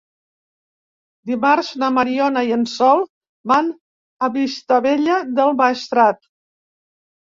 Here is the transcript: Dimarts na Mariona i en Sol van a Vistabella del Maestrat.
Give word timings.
Dimarts 1.31 1.69
na 1.83 1.91
Mariona 1.99 2.43
i 2.49 2.57
en 2.57 2.65
Sol 2.73 3.05
van 3.55 3.73
a 4.31 4.35
Vistabella 4.41 5.23
del 5.41 5.59
Maestrat. 5.65 6.25